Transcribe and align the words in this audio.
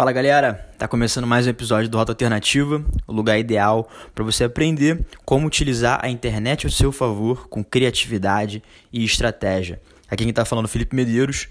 Fala 0.00 0.12
galera, 0.12 0.54
tá 0.78 0.88
começando 0.88 1.26
mais 1.26 1.46
um 1.46 1.50
episódio 1.50 1.90
do 1.90 1.98
Rota 1.98 2.12
Alternativa, 2.12 2.82
o 3.06 3.12
lugar 3.12 3.38
ideal 3.38 3.86
para 4.14 4.24
você 4.24 4.44
aprender 4.44 5.04
como 5.26 5.46
utilizar 5.46 6.00
a 6.02 6.08
internet 6.08 6.64
ao 6.64 6.72
seu 6.72 6.90
favor 6.90 7.46
com 7.48 7.62
criatividade 7.62 8.62
e 8.90 9.04
estratégia. 9.04 9.78
Aqui 10.08 10.24
quem 10.24 10.32
tá 10.32 10.46
falando 10.46 10.64
é 10.64 10.68
o 10.68 10.70
Felipe 10.70 10.96
Medeiros. 10.96 11.48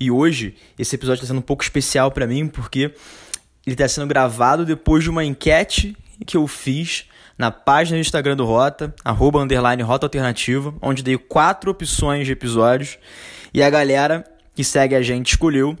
E 0.00 0.10
hoje 0.10 0.56
esse 0.76 0.96
episódio 0.96 1.20
está 1.20 1.28
sendo 1.28 1.38
um 1.38 1.42
pouco 1.42 1.62
especial 1.62 2.10
para 2.10 2.26
mim 2.26 2.48
porque 2.48 2.92
ele 3.64 3.74
está 3.74 3.86
sendo 3.86 4.08
gravado 4.08 4.66
depois 4.66 5.04
de 5.04 5.08
uma 5.08 5.24
enquete 5.24 5.96
que 6.26 6.36
eu 6.36 6.48
fiz 6.48 7.04
na 7.38 7.52
página 7.52 7.98
do 7.98 8.00
Instagram 8.00 8.34
do 8.34 8.44
Rota, 8.44 8.92
arroba 9.04 9.38
underline 9.38 9.80
Rota 9.80 10.06
Alternativa, 10.06 10.74
onde 10.82 11.04
dei 11.04 11.16
quatro 11.16 11.70
opções 11.70 12.26
de 12.26 12.32
episódios. 12.32 12.98
E 13.54 13.62
a 13.62 13.70
galera 13.70 14.24
que 14.56 14.64
segue 14.64 14.96
a 14.96 15.02
gente 15.02 15.28
escolheu 15.28 15.78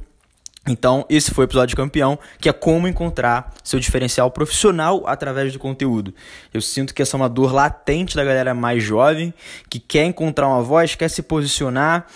então, 0.66 1.04
esse 1.10 1.32
foi 1.32 1.44
o 1.44 1.46
episódio 1.46 1.76
campeão, 1.76 2.16
que 2.40 2.48
é 2.48 2.52
como 2.52 2.86
encontrar 2.86 3.52
seu 3.64 3.80
diferencial 3.80 4.30
profissional 4.30 5.02
através 5.06 5.52
do 5.52 5.58
conteúdo. 5.58 6.14
Eu 6.54 6.60
sinto 6.60 6.94
que 6.94 7.02
essa 7.02 7.16
é 7.16 7.18
uma 7.18 7.28
dor 7.28 7.52
latente 7.52 8.14
da 8.14 8.24
galera 8.24 8.54
mais 8.54 8.80
jovem, 8.82 9.34
que 9.68 9.80
quer 9.80 10.04
encontrar 10.04 10.46
uma 10.46 10.62
voz, 10.62 10.94
quer 10.94 11.08
se 11.08 11.20
posicionar, 11.20 12.06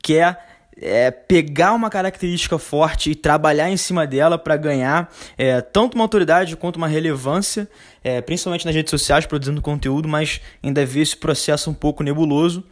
quer 0.00 0.38
é, 0.80 1.10
pegar 1.10 1.72
uma 1.72 1.90
característica 1.90 2.56
forte 2.58 3.10
e 3.10 3.14
trabalhar 3.16 3.70
em 3.70 3.76
cima 3.76 4.06
dela 4.06 4.38
para 4.38 4.56
ganhar 4.56 5.12
é, 5.36 5.60
tanto 5.60 5.96
uma 5.96 6.04
autoridade 6.04 6.56
quanto 6.56 6.76
uma 6.76 6.86
relevância, 6.86 7.68
é, 8.04 8.20
principalmente 8.20 8.66
nas 8.66 8.74
redes 8.74 8.90
sociais, 8.90 9.26
produzindo 9.26 9.60
conteúdo, 9.60 10.06
mas 10.06 10.40
ainda 10.62 10.86
ver 10.86 11.00
esse 11.00 11.16
processo 11.16 11.70
um 11.70 11.74
pouco 11.74 12.04
nebuloso. 12.04 12.62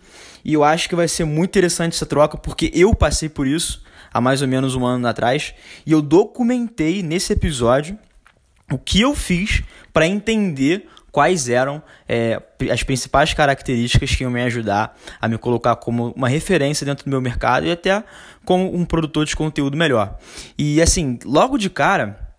E 0.44 0.52
eu 0.52 0.62
acho 0.62 0.88
que 0.88 0.94
vai 0.94 1.08
ser 1.08 1.24
muito 1.24 1.50
interessante 1.50 1.94
essa 1.94 2.06
troca, 2.06 2.36
porque 2.36 2.70
eu 2.72 2.94
passei 2.94 3.28
por 3.28 3.48
isso 3.48 3.82
há 4.14 4.20
mais 4.20 4.40
ou 4.40 4.46
menos 4.46 4.76
um 4.76 4.86
ano 4.86 5.08
atrás, 5.08 5.52
e 5.84 5.90
eu 5.90 6.00
documentei 6.00 7.02
nesse 7.02 7.32
episódio 7.32 7.98
o 8.72 8.78
que 8.78 9.00
eu 9.00 9.14
fiz 9.14 9.64
para 9.92 10.06
entender 10.06 10.88
quais 11.10 11.48
eram 11.48 11.82
é, 12.08 12.40
as 12.72 12.82
principais 12.82 13.34
características 13.34 14.14
que 14.14 14.22
iam 14.24 14.30
me 14.30 14.42
ajudar 14.42 14.96
a 15.20 15.28
me 15.28 15.36
colocar 15.36 15.76
como 15.76 16.12
uma 16.16 16.28
referência 16.28 16.84
dentro 16.84 17.04
do 17.04 17.10
meu 17.10 17.20
mercado 17.20 17.66
e 17.66 17.70
até 17.70 18.02
como 18.44 18.74
um 18.74 18.84
produtor 18.84 19.24
de 19.24 19.36
conteúdo 19.36 19.76
melhor. 19.76 20.18
E 20.56 20.80
assim, 20.80 21.18
logo 21.24 21.58
de 21.58 21.68
cara, 21.68 22.34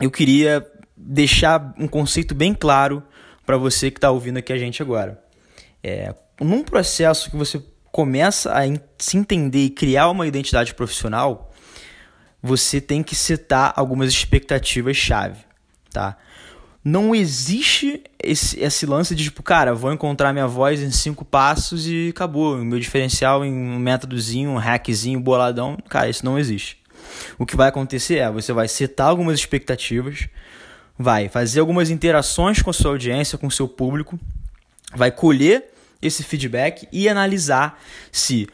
eu 0.00 0.10
queria 0.10 0.66
deixar 0.96 1.74
um 1.78 1.86
conceito 1.86 2.34
bem 2.34 2.54
claro 2.54 3.02
para 3.46 3.56
você 3.56 3.90
que 3.90 3.98
está 3.98 4.10
ouvindo 4.10 4.38
aqui 4.38 4.52
a 4.52 4.58
gente 4.58 4.82
agora. 4.82 5.22
É, 5.82 6.12
num 6.40 6.64
processo 6.64 7.30
que 7.30 7.36
você 7.36 7.62
começa 7.90 8.52
a 8.52 8.62
se 8.98 9.16
entender 9.16 9.64
e 9.64 9.70
criar 9.70 10.10
uma 10.10 10.26
identidade 10.26 10.74
profissional, 10.74 11.52
você 12.42 12.80
tem 12.80 13.02
que 13.02 13.14
setar 13.14 13.72
algumas 13.76 14.10
expectativas-chave, 14.10 15.38
tá? 15.92 16.16
Não 16.84 17.14
existe 17.14 18.02
esse, 18.22 18.58
esse 18.60 18.86
lance 18.86 19.14
de 19.14 19.24
tipo, 19.24 19.42
cara, 19.42 19.74
vou 19.74 19.92
encontrar 19.92 20.32
minha 20.32 20.46
voz 20.46 20.80
em 20.80 20.90
cinco 20.90 21.24
passos 21.24 21.86
e 21.86 22.10
acabou. 22.10 22.56
Meu 22.58 22.78
diferencial 22.78 23.44
em 23.44 23.52
um 23.52 23.78
métodozinho, 23.78 24.50
um 24.50 24.56
hackzinho, 24.56 25.20
boladão. 25.20 25.76
Cara, 25.88 26.08
isso 26.08 26.24
não 26.24 26.38
existe. 26.38 26.78
O 27.38 27.44
que 27.44 27.56
vai 27.56 27.68
acontecer 27.68 28.18
é, 28.18 28.30
você 28.30 28.52
vai 28.52 28.68
setar 28.68 29.08
algumas 29.08 29.38
expectativas, 29.38 30.28
vai 30.98 31.28
fazer 31.28 31.60
algumas 31.60 31.90
interações 31.90 32.62
com 32.62 32.70
a 32.70 32.72
sua 32.72 32.92
audiência, 32.92 33.36
com 33.36 33.48
o 33.48 33.50
seu 33.50 33.68
público, 33.68 34.18
vai 34.94 35.10
colher 35.10 35.70
esse 36.00 36.22
feedback 36.22 36.88
e 36.92 37.08
analisar 37.08 37.80
se 38.12 38.48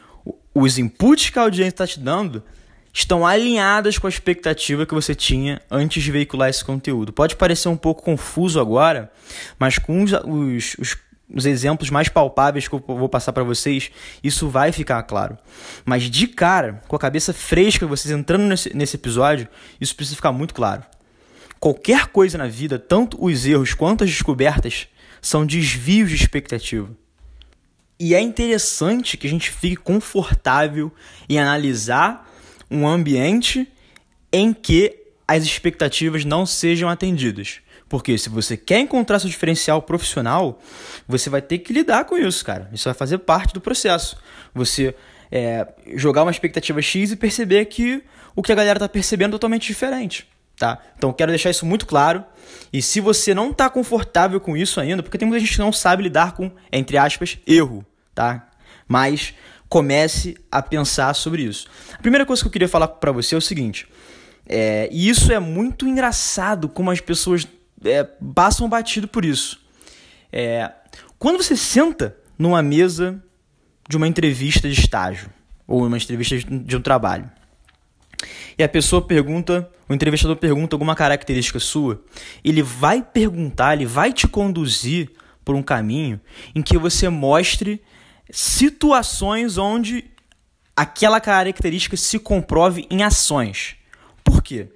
os 0.53 0.77
inputs 0.77 1.29
que 1.29 1.39
a 1.39 1.43
audiência 1.43 1.69
está 1.69 1.87
te 1.87 1.99
dando 1.99 2.43
estão 2.91 3.27
alinhadas 3.27 3.97
com 3.97 4.07
a 4.07 4.09
expectativa 4.09 4.85
que 4.85 4.93
você 4.93 5.13
tinha 5.13 5.61
antes 5.69 6.01
de 6.01 6.11
veicular 6.11 6.49
esse 6.49 6.63
conteúdo. 6.63 7.11
Pode 7.11 7.35
parecer 7.35 7.67
um 7.67 7.75
pouco 7.75 8.01
confuso 8.01 8.57
agora, 8.57 9.11
mas 9.59 9.77
com 9.77 10.01
os, 10.01 10.13
os, 10.13 10.75
os, 10.79 10.97
os 11.33 11.45
exemplos 11.45 11.89
mais 11.89 12.07
palpáveis 12.07 12.69
que 12.69 12.73
eu 12.73 12.81
vou 12.87 13.09
passar 13.09 13.33
para 13.33 13.43
vocês, 13.43 13.91
isso 14.23 14.47
vai 14.47 14.71
ficar 14.71 15.03
claro. 15.03 15.37
Mas 15.83 16.03
de 16.03 16.25
cara, 16.25 16.81
com 16.87 16.95
a 16.95 16.99
cabeça 16.99 17.33
fresca, 17.33 17.85
vocês 17.85 18.13
entrando 18.13 18.43
nesse, 18.43 18.73
nesse 18.73 18.95
episódio, 18.95 19.45
isso 19.79 19.93
precisa 19.93 20.15
ficar 20.15 20.31
muito 20.31 20.53
claro. 20.53 20.81
Qualquer 21.59 22.07
coisa 22.07 22.37
na 22.37 22.47
vida, 22.47 22.79
tanto 22.79 23.17
os 23.21 23.45
erros 23.45 23.73
quanto 23.73 24.05
as 24.05 24.09
descobertas, 24.09 24.87
são 25.21 25.45
desvios 25.45 26.09
de 26.09 26.15
expectativa. 26.15 26.89
E 27.99 28.13
é 28.13 28.19
interessante 28.19 29.17
que 29.17 29.27
a 29.27 29.29
gente 29.29 29.49
fique 29.49 29.77
confortável 29.77 30.91
em 31.29 31.39
analisar 31.39 32.29
um 32.69 32.87
ambiente 32.87 33.67
em 34.31 34.53
que 34.53 34.97
as 35.27 35.43
expectativas 35.43 36.25
não 36.25 36.45
sejam 36.45 36.89
atendidas. 36.89 37.59
Porque 37.87 38.17
se 38.17 38.29
você 38.29 38.57
quer 38.57 38.79
encontrar 38.79 39.19
seu 39.19 39.29
diferencial 39.29 39.81
profissional, 39.81 40.59
você 41.07 41.29
vai 41.29 41.41
ter 41.41 41.59
que 41.59 41.71
lidar 41.71 42.05
com 42.05 42.17
isso, 42.17 42.43
cara. 42.43 42.69
Isso 42.73 42.85
vai 42.85 42.93
fazer 42.93 43.19
parte 43.19 43.53
do 43.53 43.61
processo. 43.61 44.17
Você 44.53 44.95
é, 45.31 45.67
jogar 45.95 46.23
uma 46.23 46.31
expectativa 46.31 46.81
X 46.81 47.11
e 47.11 47.15
perceber 47.15 47.65
que 47.65 48.03
o 48.35 48.41
que 48.41 48.51
a 48.51 48.55
galera 48.55 48.77
está 48.77 48.89
percebendo 48.89 49.31
é 49.31 49.37
totalmente 49.37 49.67
diferente. 49.67 50.27
Tá? 50.57 50.79
Então 50.97 51.11
quero 51.11 51.31
deixar 51.31 51.49
isso 51.49 51.65
muito 51.65 51.85
claro. 51.85 52.23
E 52.71 52.81
se 52.81 52.99
você 52.99 53.33
não 53.33 53.51
está 53.51 53.69
confortável 53.69 54.39
com 54.39 54.55
isso 54.55 54.79
ainda, 54.79 55.03
porque 55.03 55.17
tem 55.17 55.27
muita 55.27 55.39
gente 55.39 55.53
que 55.53 55.59
não 55.59 55.73
sabe 55.73 56.03
lidar 56.03 56.33
com, 56.33 56.51
entre 56.71 56.97
aspas, 56.97 57.37
erro, 57.45 57.85
tá? 58.13 58.47
Mas 58.87 59.33
comece 59.67 60.37
a 60.51 60.61
pensar 60.61 61.13
sobre 61.13 61.43
isso. 61.43 61.67
A 61.93 62.01
primeira 62.01 62.25
coisa 62.25 62.41
que 62.41 62.47
eu 62.47 62.51
queria 62.51 62.69
falar 62.69 62.87
para 62.87 63.11
você 63.11 63.35
é 63.35 63.37
o 63.37 63.41
seguinte, 63.41 63.87
é, 64.47 64.87
e 64.91 65.09
isso 65.09 65.31
é 65.31 65.39
muito 65.39 65.87
engraçado 65.87 66.69
como 66.69 66.91
as 66.91 67.01
pessoas 67.01 67.47
é, 67.83 68.03
passam 68.33 68.69
batido 68.69 69.07
por 69.07 69.25
isso. 69.25 69.59
É, 70.31 70.71
quando 71.17 71.41
você 71.41 71.55
senta 71.55 72.15
numa 72.37 72.61
mesa 72.61 73.21
de 73.89 73.97
uma 73.97 74.07
entrevista 74.07 74.69
de 74.69 74.79
estágio 74.79 75.29
ou 75.67 75.85
uma 75.85 75.97
entrevista 75.97 76.37
de 76.37 76.77
um 76.77 76.81
trabalho 76.81 77.29
e 78.57 78.63
a 78.63 78.69
pessoa 78.69 79.01
pergunta, 79.01 79.69
o 79.87 79.93
entrevistador 79.93 80.35
pergunta 80.35 80.75
alguma 80.75 80.95
característica 80.95 81.59
sua, 81.59 82.01
ele 82.43 82.61
vai 82.61 83.01
perguntar, 83.01 83.73
ele 83.73 83.85
vai 83.85 84.11
te 84.11 84.27
conduzir 84.27 85.11
por 85.43 85.55
um 85.55 85.63
caminho 85.63 86.19
em 86.53 86.61
que 86.61 86.77
você 86.77 87.07
mostre 87.09 87.81
situações 88.31 89.57
onde 89.57 90.05
aquela 90.75 91.21
característica 91.21 91.95
se 91.95 92.19
comprove 92.19 92.87
em 92.89 93.03
ações. 93.03 93.75
Por 94.23 94.41
quê? 94.41 94.67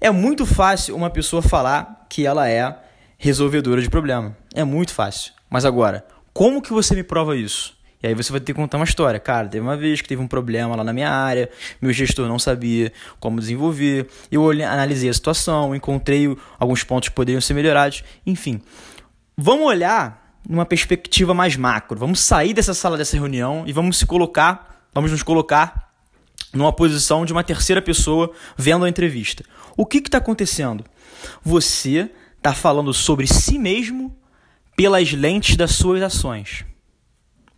É 0.00 0.10
muito 0.10 0.46
fácil 0.46 0.96
uma 0.96 1.10
pessoa 1.10 1.42
falar 1.42 2.06
que 2.08 2.24
ela 2.24 2.48
é 2.48 2.76
resolvedora 3.18 3.82
de 3.82 3.90
problema. 3.90 4.36
É 4.54 4.64
muito 4.64 4.94
fácil. 4.94 5.32
Mas 5.50 5.64
agora, 5.64 6.06
como 6.32 6.62
que 6.62 6.72
você 6.72 6.94
me 6.94 7.02
prova 7.02 7.36
isso? 7.36 7.76
E 8.02 8.06
aí 8.06 8.14
você 8.14 8.30
vai 8.30 8.40
ter 8.40 8.52
que 8.52 8.60
contar 8.60 8.78
uma 8.78 8.84
história. 8.84 9.18
Cara, 9.18 9.48
teve 9.48 9.64
uma 9.64 9.76
vez 9.76 10.00
que 10.00 10.08
teve 10.08 10.22
um 10.22 10.28
problema 10.28 10.76
lá 10.76 10.84
na 10.84 10.92
minha 10.92 11.10
área, 11.10 11.50
meu 11.80 11.92
gestor 11.92 12.28
não 12.28 12.38
sabia 12.38 12.92
como 13.18 13.40
desenvolver, 13.40 14.06
eu 14.30 14.42
olhei, 14.42 14.64
analisei 14.64 15.10
a 15.10 15.14
situação, 15.14 15.74
encontrei 15.74 16.36
alguns 16.58 16.84
pontos 16.84 17.08
que 17.08 17.14
poderiam 17.14 17.40
ser 17.40 17.54
melhorados, 17.54 18.04
enfim. 18.24 18.60
Vamos 19.36 19.66
olhar 19.66 20.28
numa 20.48 20.64
perspectiva 20.64 21.34
mais 21.34 21.56
macro. 21.56 21.98
Vamos 21.98 22.20
sair 22.20 22.54
dessa 22.54 22.72
sala 22.72 22.96
dessa 22.96 23.16
reunião 23.16 23.64
e 23.66 23.72
vamos 23.72 23.98
se 23.98 24.06
colocar, 24.06 24.88
vamos 24.94 25.10
nos 25.10 25.22
colocar 25.22 25.92
numa 26.52 26.72
posição 26.72 27.26
de 27.26 27.32
uma 27.32 27.44
terceira 27.44 27.82
pessoa 27.82 28.32
vendo 28.56 28.84
a 28.84 28.88
entrevista. 28.88 29.44
O 29.76 29.84
que 29.84 29.98
está 29.98 30.18
acontecendo? 30.18 30.84
Você 31.42 32.10
está 32.36 32.54
falando 32.54 32.94
sobre 32.94 33.26
si 33.26 33.58
mesmo 33.58 34.16
pelas 34.76 35.12
lentes 35.12 35.56
das 35.56 35.72
suas 35.72 36.02
ações. 36.02 36.64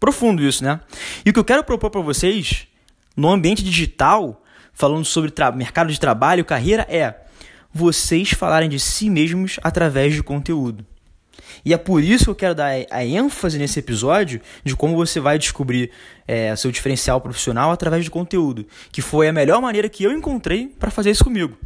Profundo 0.01 0.43
isso, 0.43 0.65
né? 0.65 0.81
E 1.25 1.31
o 1.31 1.33
que 1.33 1.39
eu 1.39 1.45
quero 1.45 1.63
propor 1.63 1.91
para 1.91 2.01
vocês 2.01 2.67
no 3.15 3.29
ambiente 3.29 3.63
digital, 3.63 4.43
falando 4.73 5.05
sobre 5.05 5.31
mercado 5.55 5.93
de 5.93 6.01
trabalho, 6.01 6.45
carreira, 6.45 6.87
é 6.89 7.15
vocês 7.73 8.31
falarem 8.31 8.69
de 8.69 8.81
si 8.81 9.11
mesmos 9.11 9.61
através 9.63 10.15
de 10.15 10.23
conteúdo. 10.23 10.87
E 11.65 11.75
é 11.75 11.77
por 11.77 12.03
isso 12.03 12.25
que 12.25 12.31
eu 12.31 12.35
quero 12.35 12.55
dar 12.55 12.71
a 12.91 13.05
ênfase 13.05 13.59
nesse 13.59 13.79
episódio 13.79 14.41
de 14.65 14.75
como 14.75 14.97
você 14.97 15.21
vai 15.21 15.39
descobrir 15.39 15.91
é, 16.27 16.55
seu 16.57 16.71
diferencial 16.71 17.21
profissional 17.21 17.71
através 17.71 18.05
de 18.05 18.11
conteúdo, 18.11 18.67
que 18.91 19.03
foi 19.03 19.29
a 19.29 19.33
melhor 19.33 19.61
maneira 19.61 19.89
que 19.89 20.05
eu 20.05 20.13
encontrei 20.13 20.69
para 20.69 20.91
fazer 20.91 21.11
isso 21.11 21.25
comigo. 21.25 21.59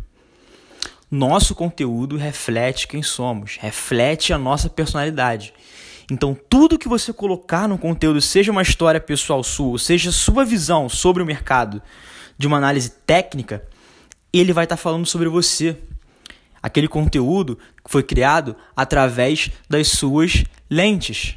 Nosso 1.10 1.54
conteúdo 1.54 2.16
reflete 2.16 2.88
quem 2.88 3.02
somos, 3.02 3.56
reflete 3.60 4.32
a 4.32 4.38
nossa 4.38 4.68
personalidade. 4.68 5.54
Então, 6.10 6.36
tudo 6.48 6.78
que 6.78 6.88
você 6.88 7.12
colocar 7.12 7.68
no 7.68 7.78
conteúdo, 7.78 8.20
seja 8.20 8.52
uma 8.52 8.62
história 8.62 9.00
pessoal 9.00 9.42
sua, 9.42 9.78
seja 9.78 10.12
sua 10.12 10.44
visão 10.44 10.88
sobre 10.88 11.22
o 11.22 11.26
mercado, 11.26 11.80
de 12.36 12.46
uma 12.46 12.56
análise 12.56 12.90
técnica, 13.06 13.66
ele 14.32 14.52
vai 14.52 14.64
estar 14.64 14.76
tá 14.76 14.82
falando 14.82 15.06
sobre 15.06 15.28
você, 15.28 15.76
aquele 16.62 16.88
conteúdo 16.88 17.58
foi 17.86 18.02
criado 18.02 18.56
através 18.76 19.50
das 19.68 19.88
suas 19.88 20.44
lentes. 20.68 21.36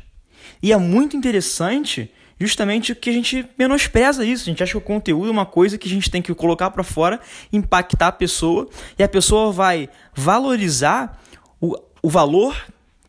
E 0.62 0.72
é 0.72 0.78
muito 0.78 1.16
interessante 1.16 2.12
justamente 2.40 2.94
que 2.96 3.10
a 3.10 3.14
gente 3.14 3.46
menospreza 3.58 4.26
isso. 4.26 4.44
A 4.44 4.46
gente 4.46 4.64
acha 4.64 4.72
que 4.72 4.78
o 4.78 4.82
conteúdo 4.82 5.30
é 5.30 5.32
uma 5.32 5.46
coisa 5.46 5.78
que 5.78 5.88
a 5.88 5.92
gente 5.92 6.10
tem 6.10 6.22
que 6.22 6.34
colocar 6.34 6.72
para 6.72 6.84
fora, 6.84 7.20
impactar 7.52 8.08
a 8.08 8.12
pessoa, 8.12 8.68
e 8.98 9.04
a 9.04 9.08
pessoa 9.08 9.52
vai 9.52 9.90
valorizar 10.16 11.22
o, 11.60 11.76
o 12.02 12.10
valor 12.10 12.56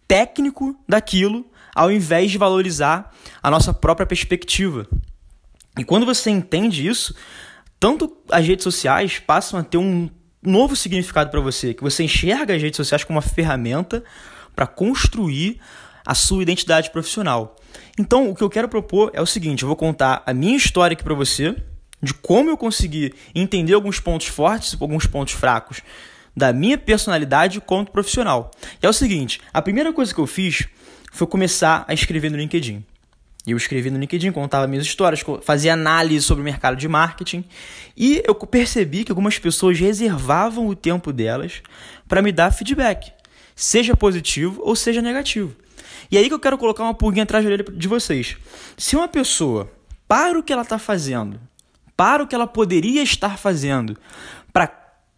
técnico 0.06 0.74
daquilo, 0.88 1.44
ao 1.78 1.92
invés 1.92 2.32
de 2.32 2.38
valorizar 2.38 3.14
a 3.40 3.48
nossa 3.48 3.72
própria 3.72 4.04
perspectiva. 4.04 4.84
E 5.78 5.84
quando 5.84 6.04
você 6.04 6.28
entende 6.28 6.84
isso, 6.84 7.14
tanto 7.78 8.16
as 8.32 8.44
redes 8.44 8.64
sociais 8.64 9.20
passam 9.20 9.60
a 9.60 9.62
ter 9.62 9.78
um 9.78 10.10
novo 10.42 10.74
significado 10.74 11.30
para 11.30 11.38
você, 11.40 11.72
que 11.72 11.82
você 11.84 12.02
enxerga 12.02 12.52
as 12.52 12.60
redes 12.60 12.76
sociais 12.76 13.04
como 13.04 13.16
uma 13.16 13.22
ferramenta 13.22 14.02
para 14.56 14.66
construir 14.66 15.60
a 16.04 16.16
sua 16.16 16.42
identidade 16.42 16.90
profissional. 16.90 17.54
Então, 17.96 18.28
o 18.28 18.34
que 18.34 18.42
eu 18.42 18.50
quero 18.50 18.68
propor 18.68 19.12
é 19.14 19.22
o 19.22 19.26
seguinte: 19.26 19.62
eu 19.62 19.68
vou 19.68 19.76
contar 19.76 20.24
a 20.26 20.34
minha 20.34 20.56
história 20.56 20.94
aqui 20.94 21.04
para 21.04 21.14
você, 21.14 21.54
de 22.02 22.12
como 22.12 22.50
eu 22.50 22.56
consegui 22.56 23.14
entender 23.32 23.74
alguns 23.74 24.00
pontos 24.00 24.26
fortes 24.26 24.72
e 24.72 24.78
alguns 24.80 25.06
pontos 25.06 25.34
fracos 25.34 25.80
da 26.36 26.52
minha 26.52 26.76
personalidade 26.76 27.60
quanto 27.60 27.92
profissional. 27.92 28.50
E 28.82 28.86
é 28.86 28.88
o 28.88 28.92
seguinte: 28.92 29.40
a 29.54 29.62
primeira 29.62 29.92
coisa 29.92 30.12
que 30.12 30.20
eu 30.20 30.26
fiz 30.26 30.66
foi 31.12 31.26
começar 31.26 31.84
a 31.88 31.94
escrever 31.94 32.30
no 32.30 32.36
LinkedIn. 32.36 32.84
Eu 33.46 33.56
escrevi 33.56 33.90
no 33.90 33.98
LinkedIn, 33.98 34.30
contava 34.30 34.66
minhas 34.66 34.84
histórias, 34.84 35.24
fazia 35.42 35.72
análise 35.72 36.22
sobre 36.24 36.42
o 36.42 36.44
mercado 36.44 36.76
de 36.76 36.86
marketing 36.86 37.44
e 37.96 38.22
eu 38.26 38.34
percebi 38.34 39.04
que 39.04 39.12
algumas 39.12 39.38
pessoas 39.38 39.78
reservavam 39.78 40.66
o 40.66 40.74
tempo 40.74 41.12
delas 41.12 41.62
para 42.06 42.20
me 42.20 42.30
dar 42.30 42.50
feedback, 42.50 43.10
seja 43.56 43.96
positivo 43.96 44.60
ou 44.62 44.76
seja 44.76 45.00
negativo. 45.00 45.56
E 46.10 46.18
aí 46.18 46.28
que 46.28 46.34
eu 46.34 46.38
quero 46.38 46.58
colocar 46.58 46.82
uma 46.82 46.94
pulguinha 46.94 47.24
atrás 47.24 47.44
da 47.44 47.50
orelha 47.50 47.64
de 47.64 47.88
vocês. 47.88 48.36
Se 48.76 48.96
uma 48.96 49.08
pessoa 49.08 49.70
para 50.06 50.38
o 50.38 50.42
que 50.42 50.52
ela 50.52 50.62
está 50.62 50.78
fazendo, 50.78 51.40
para 51.96 52.22
o 52.22 52.26
que 52.26 52.34
ela 52.34 52.46
poderia 52.46 53.02
estar 53.02 53.38
fazendo, 53.38 53.96
para 54.52 54.70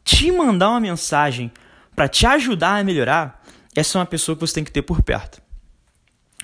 te 0.04 0.30
mandar 0.30 0.70
uma 0.70 0.80
mensagem, 0.80 1.50
para 1.94 2.08
te 2.08 2.26
ajudar 2.26 2.78
a 2.78 2.84
melhorar, 2.84 3.42
essa 3.74 3.98
é 3.98 4.00
uma 4.00 4.06
pessoa 4.06 4.34
que 4.36 4.40
você 4.40 4.54
tem 4.54 4.64
que 4.64 4.72
ter 4.72 4.82
por 4.82 5.02
perto. 5.02 5.39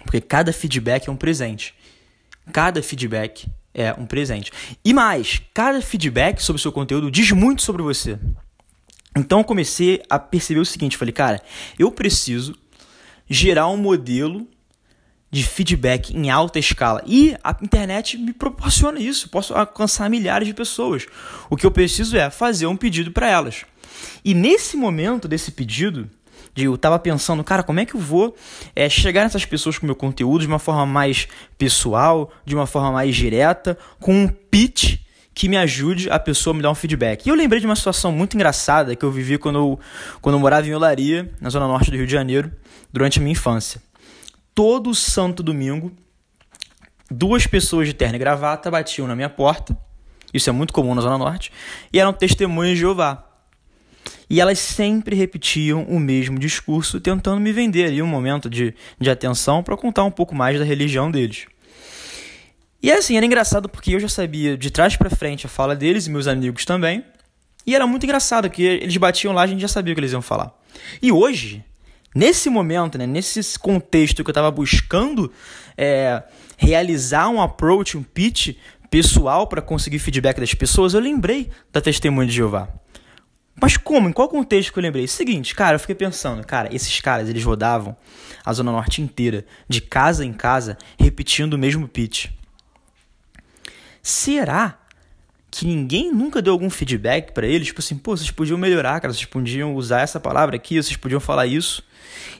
Porque 0.06 0.20
cada 0.20 0.52
feedback 0.52 1.08
é 1.08 1.12
um 1.12 1.16
presente. 1.16 1.74
Cada 2.52 2.82
feedback 2.82 3.46
é 3.74 3.92
um 3.92 4.06
presente. 4.06 4.50
E 4.82 4.94
mais, 4.94 5.42
cada 5.52 5.82
feedback 5.82 6.40
sobre 6.40 6.58
o 6.58 6.62
seu 6.62 6.72
conteúdo 6.72 7.10
diz 7.10 7.30
muito 7.32 7.60
sobre 7.60 7.82
você. 7.82 8.18
Então 9.14 9.40
eu 9.40 9.44
comecei 9.44 10.02
a 10.08 10.18
perceber 10.18 10.60
o 10.60 10.64
seguinte, 10.64 10.96
falei, 10.96 11.12
cara, 11.12 11.42
eu 11.78 11.90
preciso 11.90 12.56
gerar 13.28 13.68
um 13.68 13.76
modelo 13.76 14.46
de 15.30 15.42
feedback 15.42 16.16
em 16.16 16.30
alta 16.30 16.58
escala. 16.58 17.02
E 17.06 17.36
a 17.42 17.54
internet 17.60 18.16
me 18.16 18.32
proporciona 18.32 19.00
isso. 19.00 19.28
Posso 19.28 19.52
alcançar 19.54 20.08
milhares 20.08 20.46
de 20.46 20.54
pessoas. 20.54 21.06
O 21.50 21.56
que 21.56 21.66
eu 21.66 21.70
preciso 21.70 22.16
é 22.16 22.30
fazer 22.30 22.66
um 22.66 22.76
pedido 22.76 23.10
para 23.10 23.28
elas. 23.28 23.64
E 24.24 24.34
nesse 24.34 24.76
momento 24.76 25.26
desse 25.26 25.50
pedido, 25.50 26.10
de 26.56 26.64
eu 26.64 26.74
estava 26.74 26.98
pensando, 26.98 27.44
cara, 27.44 27.62
como 27.62 27.78
é 27.78 27.84
que 27.84 27.94
eu 27.94 28.00
vou 28.00 28.34
é, 28.74 28.88
chegar 28.88 29.22
nessas 29.22 29.44
pessoas 29.44 29.78
com 29.78 29.84
meu 29.84 29.94
conteúdo 29.94 30.40
de 30.40 30.46
uma 30.46 30.58
forma 30.58 30.86
mais 30.86 31.28
pessoal, 31.58 32.32
de 32.46 32.54
uma 32.54 32.66
forma 32.66 32.90
mais 32.90 33.14
direta, 33.14 33.78
com 34.00 34.24
um 34.24 34.26
pitch 34.26 34.96
que 35.34 35.50
me 35.50 35.56
ajude 35.58 36.08
a 36.10 36.18
pessoa 36.18 36.54
a 36.54 36.56
me 36.56 36.62
dar 36.62 36.70
um 36.70 36.74
feedback. 36.74 37.26
E 37.26 37.28
eu 37.28 37.34
lembrei 37.34 37.60
de 37.60 37.66
uma 37.66 37.76
situação 37.76 38.10
muito 38.10 38.34
engraçada 38.34 38.96
que 38.96 39.04
eu 39.04 39.10
vivi 39.10 39.36
quando 39.36 39.58
eu, 39.58 39.80
quando 40.22 40.36
eu 40.36 40.40
morava 40.40 40.66
em 40.66 40.74
Olaria, 40.74 41.30
na 41.38 41.50
zona 41.50 41.68
norte 41.68 41.90
do 41.90 41.96
Rio 41.98 42.06
de 42.06 42.12
Janeiro 42.12 42.50
durante 42.90 43.18
a 43.18 43.22
minha 43.22 43.32
infância. 43.32 43.82
Todo 44.54 44.94
santo 44.94 45.42
domingo, 45.42 45.92
duas 47.10 47.46
pessoas 47.46 47.86
de 47.86 47.92
terno 47.92 48.16
e 48.16 48.18
gravata 48.18 48.70
batiam 48.70 49.06
na 49.06 49.14
minha 49.14 49.28
porta, 49.28 49.76
isso 50.32 50.48
é 50.48 50.52
muito 50.54 50.72
comum 50.72 50.94
na 50.94 51.02
Zona 51.02 51.18
Norte, 51.18 51.52
e 51.92 52.00
eram 52.00 52.14
testemunhas 52.14 52.74
de 52.74 52.80
Jeová. 52.80 53.22
E 54.28 54.40
elas 54.40 54.58
sempre 54.58 55.14
repetiam 55.14 55.84
o 55.84 56.00
mesmo 56.00 56.38
discurso, 56.38 57.00
tentando 57.00 57.40
me 57.40 57.52
vender 57.52 57.86
ali 57.86 58.02
um 58.02 58.06
momento 58.06 58.50
de, 58.50 58.74
de 59.00 59.10
atenção 59.10 59.62
para 59.62 59.76
contar 59.76 60.04
um 60.04 60.10
pouco 60.10 60.34
mais 60.34 60.58
da 60.58 60.64
religião 60.64 61.10
deles. 61.10 61.46
E 62.82 62.90
assim, 62.90 63.16
era 63.16 63.24
engraçado 63.24 63.68
porque 63.68 63.94
eu 63.94 64.00
já 64.00 64.08
sabia 64.08 64.56
de 64.56 64.70
trás 64.70 64.96
para 64.96 65.10
frente 65.10 65.46
a 65.46 65.48
fala 65.48 65.76
deles 65.76 66.06
e 66.06 66.10
meus 66.10 66.26
amigos 66.26 66.64
também. 66.64 67.04
E 67.66 67.74
era 67.74 67.86
muito 67.86 68.04
engraçado 68.04 68.50
que 68.50 68.62
eles 68.62 68.96
batiam 68.96 69.32
lá, 69.32 69.42
a 69.42 69.46
gente 69.46 69.60
já 69.60 69.68
sabia 69.68 69.92
o 69.92 69.94
que 69.94 70.00
eles 70.00 70.12
iam 70.12 70.22
falar. 70.22 70.52
E 71.00 71.10
hoje, 71.10 71.64
Nesse 72.16 72.48
momento, 72.48 72.96
né, 72.96 73.06
nesse 73.06 73.58
contexto 73.58 74.24
que 74.24 74.30
eu 74.30 74.32
estava 74.32 74.50
buscando 74.50 75.30
é, 75.76 76.22
realizar 76.56 77.28
um 77.28 77.42
approach, 77.42 77.98
um 77.98 78.02
pitch 78.02 78.56
pessoal 78.90 79.46
para 79.46 79.60
conseguir 79.60 79.98
feedback 79.98 80.40
das 80.40 80.54
pessoas, 80.54 80.94
eu 80.94 81.00
lembrei 81.00 81.50
da 81.70 81.78
testemunha 81.78 82.26
de 82.26 82.32
Jeová. 82.32 82.70
Mas 83.60 83.76
como? 83.76 84.08
Em 84.08 84.12
qual 84.12 84.28
contexto 84.28 84.72
que 84.72 84.78
eu 84.78 84.82
lembrei? 84.82 85.06
Seguinte, 85.06 85.54
cara, 85.54 85.76
eu 85.76 85.80
fiquei 85.80 85.94
pensando, 85.94 86.46
cara, 86.46 86.74
esses 86.74 87.00
caras, 87.00 87.28
eles 87.28 87.42
rodavam 87.42 87.96
a 88.44 88.52
Zona 88.52 88.70
Norte 88.70 89.00
inteira, 89.00 89.44
de 89.68 89.80
casa 89.80 90.24
em 90.24 90.32
casa, 90.32 90.76
repetindo 90.98 91.54
o 91.54 91.58
mesmo 91.58 91.88
pitch. 91.88 92.26
Será 94.02 94.78
que 95.50 95.66
ninguém 95.66 96.12
nunca 96.12 96.42
deu 96.42 96.52
algum 96.52 96.68
feedback 96.68 97.32
para 97.32 97.46
eles, 97.46 97.68
tipo 97.68 97.80
assim, 97.80 97.96
pô, 97.96 98.14
vocês 98.14 98.30
podiam 98.30 98.58
melhorar, 98.58 99.00
cara, 99.00 99.12
vocês 99.12 99.24
podiam 99.24 99.74
usar 99.74 100.02
essa 100.02 100.20
palavra 100.20 100.56
aqui, 100.56 100.80
vocês 100.80 100.96
podiam 100.96 101.18
falar 101.18 101.46
isso. 101.46 101.82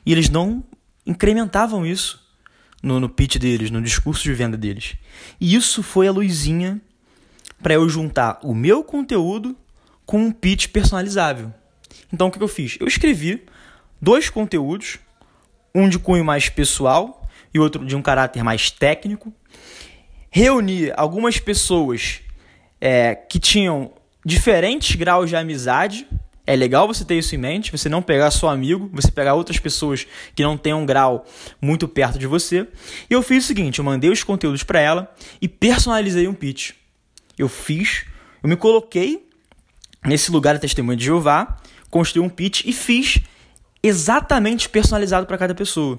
E 0.05 0.13
eles 0.13 0.29
não 0.29 0.63
incrementavam 1.07 1.87
isso 1.87 2.23
no, 2.83 3.01
no 3.01 3.09
pitch 3.09 3.37
deles, 3.39 3.71
no 3.71 3.81
discurso 3.81 4.23
de 4.23 4.35
venda 4.35 4.57
deles. 4.57 4.97
E 5.41 5.55
isso 5.55 5.83
foi 5.83 6.07
a 6.07 6.13
luzinha 6.13 6.81
para 7.63 7.75
eu 7.75 7.89
juntar 7.89 8.39
o 8.43 8.55
meu 8.55 8.85
conteúdo 8.85 9.57
com 10.07 10.19
um 10.19 10.31
pitch 10.31 10.69
personalizável. 10.69 11.53
Então 12.13 12.29
o 12.29 12.31
que 12.31 12.41
eu 12.41 12.49
fiz? 12.49 12.79
Eu 12.81 12.87
escrevi 12.87 13.45
dois 14.01 14.31
conteúdos, 14.31 14.99
um 15.75 15.89
de 15.89 15.99
cunho 15.99 16.25
mais 16.25 16.49
pessoal 16.49 17.29
e 17.53 17.59
outro 17.59 17.85
de 17.85 17.97
um 17.97 18.01
caráter 18.01 18.43
mais 18.45 18.71
técnico. 18.71 19.35
Reuni 20.31 20.93
algumas 20.97 21.39
pessoas 21.39 22.21
é, 22.81 23.15
que 23.15 23.39
tinham 23.39 23.93
diferentes 24.25 24.95
graus 24.95 25.29
de 25.29 25.37
amizade. 25.37 26.07
É 26.47 26.55
legal 26.55 26.87
você 26.87 27.05
ter 27.05 27.19
isso 27.19 27.35
em 27.35 27.39
mente, 27.39 27.73
você 27.73 27.89
não 27.89 28.01
pegar 28.01 28.31
só 28.31 28.49
amigo, 28.49 28.89
você 28.93 29.11
pegar 29.11 29.35
outras 29.35 29.59
pessoas 29.59 30.07
que 30.35 30.45
não 30.45 30.57
têm 30.57 30.73
um 30.73 30.87
grau 30.87 31.25
muito 31.61 31.89
perto 31.89 32.19
de 32.19 32.27
você. 32.27 32.69
E 33.11 33.15
eu 33.15 33.23
fiz 33.23 33.45
o 33.45 33.47
seguinte, 33.49 33.81
eu 33.81 33.85
mandei 33.85 34.11
os 34.11 34.23
conteúdos 34.23 34.63
para 34.63 34.79
ela 34.79 35.13
e 35.43 35.49
personalizei 35.49 36.29
um 36.29 36.35
pitch. 36.35 36.73
Eu 37.37 37.49
fiz, 37.49 38.05
eu 38.43 38.49
me 38.49 38.57
coloquei 38.57 39.26
nesse 40.07 40.31
lugar 40.31 40.55
da 40.55 40.61
testemunha 40.61 40.97
de 40.97 41.05
Jeová, 41.05 41.59
construí 41.91 42.25
um 42.25 42.29
pitch 42.29 42.65
e 42.65 42.73
fiz 42.73 43.21
exatamente 43.83 44.69
personalizado 44.69 45.27
para 45.27 45.39
cada 45.39 45.55
pessoa. 45.55 45.99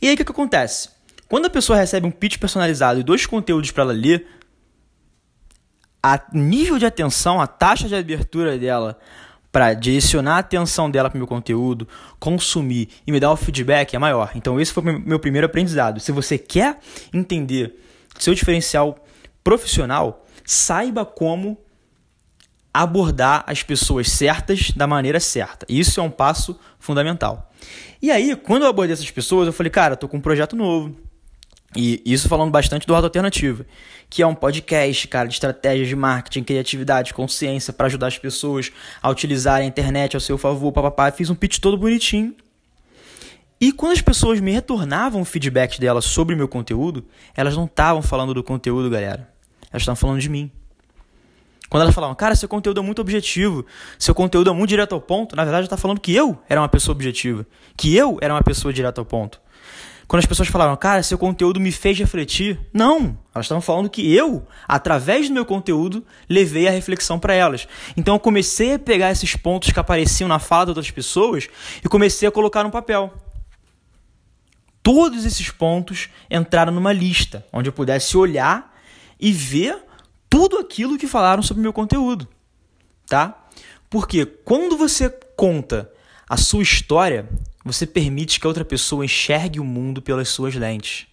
E 0.00 0.08
aí 0.08 0.14
o 0.14 0.16
que, 0.16 0.24
que 0.24 0.32
acontece? 0.32 0.90
Quando 1.28 1.46
a 1.46 1.50
pessoa 1.50 1.78
recebe 1.78 2.06
um 2.06 2.10
pitch 2.10 2.38
personalizado 2.38 3.00
e 3.00 3.02
dois 3.02 3.26
conteúdos 3.26 3.70
para 3.70 3.82
ela 3.82 3.92
ler, 3.92 4.26
a 6.02 6.20
nível 6.32 6.78
de 6.78 6.86
atenção, 6.86 7.40
a 7.40 7.46
taxa 7.46 7.88
de 7.88 7.94
abertura 7.94 8.56
dela 8.56 8.98
para 9.50 9.74
direcionar 9.74 10.36
a 10.36 10.38
atenção 10.38 10.90
dela 10.90 11.08
para 11.08 11.16
o 11.16 11.18
meu 11.18 11.26
conteúdo, 11.26 11.88
consumir 12.18 12.88
e 13.06 13.12
me 13.12 13.18
dar 13.18 13.32
o 13.32 13.36
feedback 13.36 13.94
é 13.94 13.98
maior. 13.98 14.32
Então 14.34 14.60
esse 14.60 14.72
foi 14.72 14.82
o 14.82 15.00
meu 15.00 15.18
primeiro 15.18 15.46
aprendizado. 15.46 16.00
Se 16.00 16.12
você 16.12 16.38
quer 16.38 16.78
entender 17.12 17.74
seu 18.18 18.34
diferencial 18.34 19.04
profissional, 19.42 20.26
saiba 20.44 21.04
como 21.04 21.58
abordar 22.82 23.44
as 23.46 23.62
pessoas 23.62 24.10
certas 24.10 24.70
da 24.70 24.86
maneira 24.86 25.18
certa. 25.18 25.66
Isso 25.68 26.00
é 26.00 26.02
um 26.02 26.10
passo 26.10 26.58
fundamental. 26.78 27.50
E 28.00 28.10
aí, 28.10 28.36
quando 28.36 28.62
eu 28.62 28.68
abordei 28.68 28.92
essas 28.92 29.10
pessoas, 29.10 29.46
eu 29.46 29.52
falei, 29.52 29.70
cara, 29.70 29.96
tô 29.96 30.06
com 30.06 30.18
um 30.18 30.20
projeto 30.20 30.54
novo, 30.54 30.94
e 31.76 32.00
isso 32.06 32.28
falando 32.28 32.50
bastante 32.50 32.86
do 32.86 32.94
Rota 32.94 33.06
Alternativa, 33.06 33.66
que 34.08 34.22
é 34.22 34.26
um 34.26 34.34
podcast, 34.34 35.06
cara, 35.08 35.28
de 35.28 35.34
estratégias 35.34 35.88
de 35.88 35.96
marketing, 35.96 36.42
criatividade, 36.42 37.12
consciência 37.12 37.72
para 37.72 37.86
ajudar 37.86 38.06
as 38.06 38.16
pessoas 38.16 38.72
a 39.02 39.10
utilizarem 39.10 39.66
a 39.66 39.68
internet 39.68 40.14
ao 40.14 40.20
seu 40.20 40.38
favor, 40.38 40.72
papapá. 40.72 41.10
Fiz 41.10 41.28
um 41.28 41.34
pitch 41.34 41.58
todo 41.58 41.76
bonitinho. 41.76 42.34
E 43.60 43.72
quando 43.72 43.92
as 43.92 44.00
pessoas 44.00 44.40
me 44.40 44.52
retornavam 44.52 45.20
o 45.20 45.24
feedback 45.24 45.80
delas 45.80 46.04
sobre 46.04 46.34
o 46.34 46.38
meu 46.38 46.48
conteúdo, 46.48 47.04
elas 47.36 47.56
não 47.56 47.64
estavam 47.64 48.00
falando 48.00 48.32
do 48.32 48.42
conteúdo, 48.42 48.88
galera. 48.88 49.28
Elas 49.70 49.82
estavam 49.82 49.96
falando 49.96 50.20
de 50.20 50.28
mim. 50.28 50.50
Quando 51.68 51.82
elas 51.82 51.94
falavam, 51.94 52.14
cara, 52.14 52.34
seu 52.34 52.48
conteúdo 52.48 52.80
é 52.80 52.82
muito 52.82 53.00
objetivo, 53.00 53.66
seu 53.98 54.14
conteúdo 54.14 54.50
é 54.50 54.52
muito 54.52 54.70
direto 54.70 54.94
ao 54.94 55.00
ponto, 55.00 55.36
na 55.36 55.44
verdade, 55.44 55.64
está 55.64 55.76
falando 55.76 56.00
que 56.00 56.14
eu 56.14 56.38
era 56.48 56.60
uma 56.60 56.68
pessoa 56.68 56.94
objetiva, 56.94 57.46
que 57.76 57.94
eu 57.94 58.18
era 58.22 58.32
uma 58.32 58.42
pessoa 58.42 58.72
direto 58.72 58.98
ao 58.98 59.04
ponto. 59.04 59.40
Quando 60.08 60.20
as 60.20 60.26
pessoas 60.26 60.48
falaram, 60.48 60.74
cara, 60.74 61.02
seu 61.02 61.18
conteúdo 61.18 61.60
me 61.60 61.70
fez 61.70 61.98
refletir. 61.98 62.58
Não, 62.72 63.18
elas 63.34 63.44
estavam 63.44 63.60
falando 63.60 63.90
que 63.90 64.10
eu, 64.14 64.46
através 64.66 65.28
do 65.28 65.34
meu 65.34 65.44
conteúdo, 65.44 66.02
levei 66.26 66.66
a 66.66 66.70
reflexão 66.70 67.18
para 67.18 67.34
elas. 67.34 67.68
Então 67.94 68.14
eu 68.14 68.18
comecei 68.18 68.72
a 68.72 68.78
pegar 68.78 69.10
esses 69.10 69.36
pontos 69.36 69.70
que 69.70 69.78
apareciam 69.78 70.26
na 70.26 70.38
fala 70.38 70.64
de 70.64 70.70
outras 70.70 70.90
pessoas 70.90 71.50
e 71.84 71.88
comecei 71.90 72.26
a 72.26 72.32
colocar 72.32 72.64
no 72.64 72.70
papel. 72.70 73.12
todos 74.82 75.26
esses 75.26 75.50
pontos 75.50 76.08
entraram 76.30 76.72
numa 76.72 76.94
lista, 76.94 77.44
onde 77.52 77.68
eu 77.68 77.72
pudesse 77.74 78.16
olhar 78.16 78.74
e 79.20 79.30
ver 79.30 79.76
tudo 80.28 80.58
aquilo 80.58 80.98
que 80.98 81.06
falaram 81.06 81.42
sobre 81.42 81.60
o 81.60 81.62
meu 81.62 81.72
conteúdo, 81.72 82.28
tá? 83.06 83.48
Porque 83.90 84.26
quando 84.26 84.76
você 84.76 85.08
conta 85.36 85.90
a 86.28 86.36
sua 86.36 86.62
história, 86.62 87.28
você 87.64 87.86
permite 87.86 88.38
que 88.38 88.46
a 88.46 88.48
outra 88.48 88.64
pessoa 88.64 89.04
enxergue 89.04 89.60
o 89.60 89.64
mundo 89.64 90.02
pelas 90.02 90.28
suas 90.28 90.54
lentes. 90.54 91.06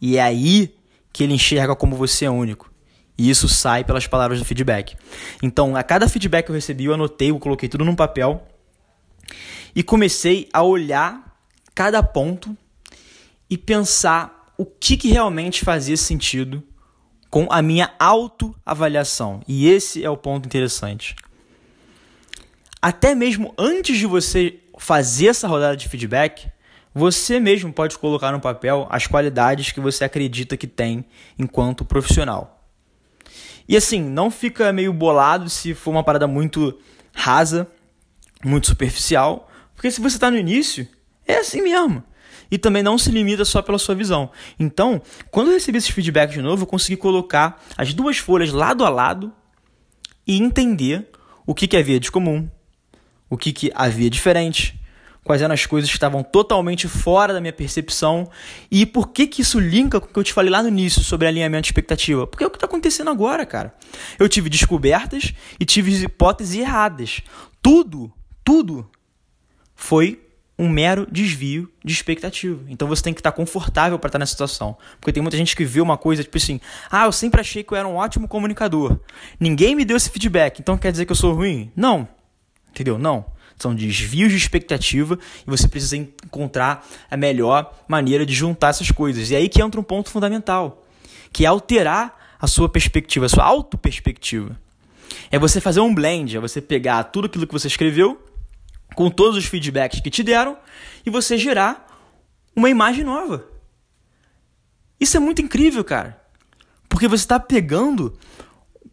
E 0.00 0.16
é 0.16 0.22
aí 0.22 0.74
que 1.12 1.24
ele 1.24 1.34
enxerga 1.34 1.74
como 1.74 1.96
você 1.96 2.26
é 2.26 2.30
único. 2.30 2.70
E 3.16 3.28
isso 3.28 3.48
sai 3.48 3.82
pelas 3.82 4.06
palavras 4.06 4.38
do 4.38 4.44
feedback. 4.44 4.96
Então, 5.42 5.74
a 5.74 5.82
cada 5.82 6.08
feedback 6.08 6.46
que 6.46 6.50
eu 6.52 6.54
recebi, 6.54 6.84
eu 6.84 6.94
anotei, 6.94 7.30
eu 7.30 7.38
coloquei 7.38 7.68
tudo 7.68 7.84
num 7.84 7.96
papel 7.96 8.46
e 9.74 9.82
comecei 9.82 10.48
a 10.52 10.62
olhar 10.62 11.36
cada 11.74 12.02
ponto 12.02 12.56
e 13.50 13.58
pensar 13.58 14.52
o 14.56 14.64
que, 14.64 14.96
que 14.96 15.08
realmente 15.08 15.64
fazia 15.64 15.96
sentido 15.96 16.62
com 17.30 17.46
a 17.50 17.60
minha 17.62 17.92
autoavaliação. 17.98 19.40
E 19.46 19.68
esse 19.68 20.04
é 20.04 20.10
o 20.10 20.16
ponto 20.16 20.46
interessante. 20.46 21.14
Até 22.80 23.14
mesmo 23.14 23.52
antes 23.58 23.98
de 23.98 24.06
você 24.06 24.60
fazer 24.78 25.28
essa 25.28 25.48
rodada 25.48 25.76
de 25.76 25.88
feedback, 25.88 26.48
você 26.94 27.38
mesmo 27.38 27.72
pode 27.72 27.98
colocar 27.98 28.32
no 28.32 28.40
papel 28.40 28.86
as 28.90 29.06
qualidades 29.06 29.72
que 29.72 29.80
você 29.80 30.04
acredita 30.04 30.56
que 30.56 30.66
tem 30.66 31.04
enquanto 31.38 31.84
profissional. 31.84 32.64
E 33.68 33.76
assim, 33.76 34.00
não 34.00 34.30
fica 34.30 34.72
meio 34.72 34.92
bolado 34.92 35.50
se 35.50 35.74
for 35.74 35.90
uma 35.90 36.02
parada 36.02 36.26
muito 36.26 36.78
rasa, 37.12 37.68
muito 38.44 38.68
superficial, 38.68 39.50
porque 39.74 39.90
se 39.90 40.00
você 40.00 40.16
está 40.16 40.30
no 40.30 40.38
início, 40.38 40.88
é 41.26 41.36
assim 41.36 41.60
mesmo. 41.60 42.02
E 42.50 42.58
também 42.58 42.82
não 42.82 42.96
se 42.96 43.10
limita 43.10 43.44
só 43.44 43.60
pela 43.60 43.78
sua 43.78 43.94
visão. 43.94 44.30
Então, 44.58 45.02
quando 45.30 45.48
eu 45.48 45.54
recebi 45.54 45.78
esses 45.78 45.90
feedbacks 45.90 46.34
de 46.34 46.42
novo, 46.42 46.62
eu 46.62 46.66
consegui 46.66 46.96
colocar 46.96 47.62
as 47.76 47.92
duas 47.92 48.18
folhas 48.18 48.52
lado 48.52 48.84
a 48.84 48.88
lado 48.88 49.32
e 50.26 50.38
entender 50.38 51.10
o 51.46 51.54
que, 51.54 51.66
que 51.66 51.76
havia 51.76 51.98
de 51.98 52.10
comum, 52.10 52.48
o 53.30 53.36
que, 53.36 53.52
que 53.52 53.70
havia 53.74 54.10
diferente, 54.10 54.78
quais 55.28 55.42
eram 55.42 55.52
as 55.52 55.66
coisas 55.66 55.90
que 55.90 55.96
estavam 55.96 56.22
totalmente 56.22 56.88
fora 56.88 57.34
da 57.34 57.40
minha 57.40 57.52
percepção 57.52 58.30
e 58.70 58.86
por 58.86 59.08
que, 59.08 59.26
que 59.26 59.42
isso 59.42 59.58
linka 59.58 60.00
com 60.00 60.06
o 60.06 60.10
que 60.10 60.18
eu 60.18 60.24
te 60.24 60.32
falei 60.32 60.50
lá 60.50 60.62
no 60.62 60.68
início 60.68 61.02
sobre 61.04 61.26
alinhamento 61.26 61.62
de 61.62 61.68
expectativa. 61.68 62.26
Porque 62.26 62.42
é 62.42 62.46
o 62.46 62.50
que 62.50 62.56
está 62.56 62.66
acontecendo 62.66 63.10
agora, 63.10 63.44
cara. 63.44 63.74
Eu 64.18 64.26
tive 64.26 64.48
descobertas 64.48 65.34
e 65.60 65.66
tive 65.66 66.04
hipóteses 66.04 66.58
erradas. 66.58 67.20
Tudo, 67.62 68.10
tudo 68.42 68.90
foi 69.74 70.27
um 70.58 70.68
mero 70.68 71.06
desvio 71.10 71.70
de 71.84 71.92
expectativa. 71.92 72.60
Então 72.68 72.88
você 72.88 73.02
tem 73.02 73.14
que 73.14 73.20
estar 73.20 73.30
confortável 73.30 73.98
para 73.98 74.08
estar 74.08 74.18
nessa 74.18 74.32
situação. 74.32 74.76
Porque 75.00 75.12
tem 75.12 75.22
muita 75.22 75.36
gente 75.36 75.54
que 75.54 75.64
vê 75.64 75.80
uma 75.80 75.96
coisa 75.96 76.24
tipo 76.24 76.36
assim: 76.36 76.60
ah, 76.90 77.04
eu 77.04 77.12
sempre 77.12 77.40
achei 77.40 77.62
que 77.62 77.72
eu 77.72 77.76
era 77.76 77.86
um 77.86 77.94
ótimo 77.94 78.26
comunicador. 78.26 78.98
Ninguém 79.38 79.76
me 79.76 79.84
deu 79.84 79.96
esse 79.96 80.10
feedback, 80.10 80.58
então 80.58 80.76
quer 80.76 80.90
dizer 80.90 81.06
que 81.06 81.12
eu 81.12 81.16
sou 81.16 81.32
ruim? 81.32 81.70
Não. 81.76 82.08
Entendeu? 82.70 82.98
Não. 82.98 83.24
São 83.56 83.74
desvios 83.74 84.30
de 84.30 84.36
expectativa 84.36 85.18
e 85.46 85.50
você 85.50 85.66
precisa 85.66 85.96
encontrar 85.96 86.86
a 87.10 87.16
melhor 87.16 87.74
maneira 87.88 88.24
de 88.24 88.34
juntar 88.34 88.68
essas 88.68 88.90
coisas. 88.90 89.30
E 89.30 89.36
aí 89.36 89.48
que 89.48 89.60
entra 89.60 89.80
um 89.80 89.84
ponto 89.84 90.10
fundamental, 90.10 90.84
que 91.32 91.44
é 91.44 91.48
alterar 91.48 92.36
a 92.40 92.46
sua 92.46 92.68
perspectiva, 92.68 93.26
a 93.26 93.28
sua 93.28 93.44
auto-perspectiva. 93.44 94.56
É 95.30 95.38
você 95.38 95.60
fazer 95.60 95.80
um 95.80 95.92
blend, 95.92 96.36
é 96.36 96.40
você 96.40 96.60
pegar 96.60 97.02
tudo 97.04 97.26
aquilo 97.26 97.46
que 97.46 97.52
você 97.52 97.66
escreveu, 97.66 98.22
com 98.98 99.08
todos 99.08 99.36
os 99.36 99.44
feedbacks 99.44 100.00
que 100.00 100.10
te 100.10 100.24
deram, 100.24 100.58
e 101.06 101.10
você 101.10 101.38
gerar 101.38 101.86
uma 102.56 102.68
imagem 102.68 103.04
nova. 103.04 103.46
Isso 104.98 105.16
é 105.16 105.20
muito 105.20 105.40
incrível, 105.40 105.84
cara. 105.84 106.20
Porque 106.88 107.06
você 107.06 107.22
está 107.22 107.38
pegando 107.38 108.18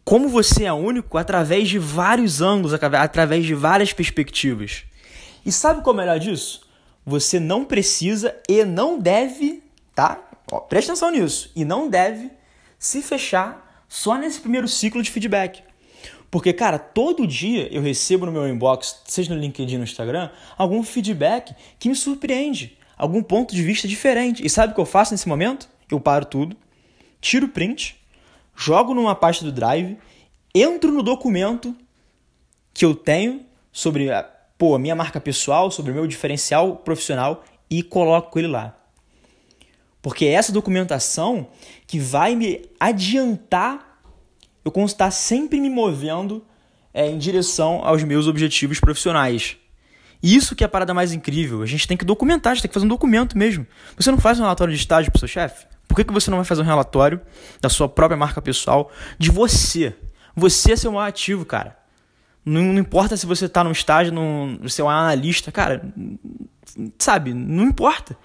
como 0.04 0.28
você 0.28 0.62
é 0.62 0.72
único 0.72 1.18
através 1.18 1.68
de 1.68 1.80
vários 1.80 2.40
ângulos, 2.40 2.72
através 2.72 3.44
de 3.44 3.52
várias 3.52 3.92
perspectivas. 3.92 4.84
E 5.44 5.50
sabe 5.50 5.82
qual 5.82 5.92
é 5.92 5.96
o 5.96 6.00
melhor 6.00 6.20
disso? 6.20 6.60
Você 7.04 7.40
não 7.40 7.64
precisa 7.64 8.32
e 8.48 8.64
não 8.64 9.00
deve, 9.00 9.60
tá? 9.92 10.22
Ó, 10.52 10.60
presta 10.60 10.92
atenção 10.92 11.10
nisso. 11.10 11.50
E 11.56 11.64
não 11.64 11.90
deve 11.90 12.30
se 12.78 13.02
fechar 13.02 13.84
só 13.88 14.16
nesse 14.16 14.38
primeiro 14.38 14.68
ciclo 14.68 15.02
de 15.02 15.10
feedback. 15.10 15.65
Porque, 16.36 16.52
cara, 16.52 16.78
todo 16.78 17.26
dia 17.26 17.66
eu 17.72 17.80
recebo 17.80 18.26
no 18.26 18.32
meu 18.32 18.46
inbox, 18.46 19.00
seja 19.06 19.34
no 19.34 19.40
LinkedIn 19.40 19.78
no 19.78 19.84
Instagram, 19.84 20.28
algum 20.58 20.82
feedback 20.82 21.54
que 21.78 21.88
me 21.88 21.94
surpreende, 21.94 22.76
algum 22.94 23.22
ponto 23.22 23.54
de 23.54 23.62
vista 23.62 23.88
diferente. 23.88 24.44
E 24.44 24.50
sabe 24.50 24.72
o 24.72 24.74
que 24.74 24.80
eu 24.82 24.84
faço 24.84 25.14
nesse 25.14 25.26
momento? 25.26 25.66
Eu 25.90 25.98
paro 25.98 26.26
tudo, 26.26 26.54
tiro 27.22 27.46
o 27.46 27.48
print, 27.48 27.98
jogo 28.54 28.92
numa 28.92 29.14
pasta 29.14 29.46
do 29.46 29.50
Drive, 29.50 29.96
entro 30.54 30.92
no 30.92 31.02
documento 31.02 31.74
que 32.74 32.84
eu 32.84 32.94
tenho 32.94 33.40
sobre 33.72 34.10
a 34.10 34.22
pô, 34.58 34.76
minha 34.76 34.94
marca 34.94 35.18
pessoal, 35.18 35.70
sobre 35.70 35.90
o 35.92 35.94
meu 35.94 36.06
diferencial 36.06 36.76
profissional 36.76 37.42
e 37.70 37.82
coloco 37.82 38.38
ele 38.38 38.48
lá. 38.48 38.76
Porque 40.02 40.26
é 40.26 40.32
essa 40.32 40.52
documentação 40.52 41.48
que 41.86 41.98
vai 41.98 42.34
me 42.34 42.68
adiantar 42.78 43.85
eu 44.66 44.72
constar 44.72 45.12
sempre 45.12 45.60
me 45.60 45.70
movendo 45.70 46.44
é, 46.92 47.08
em 47.08 47.18
direção 47.18 47.82
aos 47.84 48.02
meus 48.02 48.26
objetivos 48.26 48.80
profissionais. 48.80 49.56
Isso 50.20 50.56
que 50.56 50.64
é 50.64 50.66
a 50.66 50.68
parada 50.68 50.92
mais 50.92 51.12
incrível. 51.12 51.62
A 51.62 51.66
gente 51.66 51.86
tem 51.86 51.96
que 51.96 52.04
documentar, 52.04 52.50
a 52.50 52.54
gente 52.54 52.62
tem 52.62 52.68
que 52.68 52.74
fazer 52.74 52.84
um 52.84 52.88
documento 52.88 53.38
mesmo. 53.38 53.64
Você 53.96 54.10
não 54.10 54.18
faz 54.18 54.40
um 54.40 54.42
relatório 54.42 54.74
de 54.74 54.80
estágio 54.80 55.12
para 55.12 55.18
o 55.18 55.20
seu 55.20 55.28
chefe? 55.28 55.66
Por 55.86 55.94
que, 55.94 56.02
que 56.02 56.12
você 56.12 56.32
não 56.32 56.38
vai 56.38 56.44
fazer 56.44 56.62
um 56.62 56.64
relatório 56.64 57.20
da 57.60 57.68
sua 57.68 57.88
própria 57.88 58.16
marca 58.16 58.42
pessoal, 58.42 58.90
de 59.16 59.30
você? 59.30 59.94
Você 60.34 60.72
é 60.72 60.76
seu 60.76 60.90
maior 60.90 61.06
ativo, 61.06 61.44
cara. 61.44 61.78
Não, 62.44 62.60
não 62.60 62.80
importa 62.80 63.16
se 63.16 63.24
você 63.24 63.44
está 63.44 63.62
num 63.62 63.70
estágio, 63.70 64.12
num, 64.12 64.58
você 64.60 64.82
é 64.82 64.84
um 64.84 64.90
analista, 64.90 65.52
cara. 65.52 65.80
Sabe, 66.98 67.32
não 67.32 67.66
importa. 67.66 68.18